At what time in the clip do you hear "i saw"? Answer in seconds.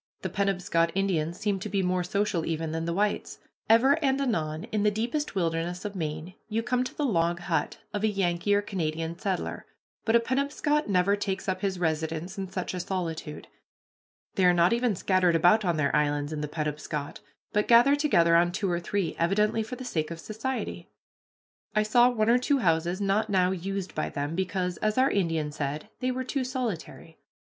21.75-22.09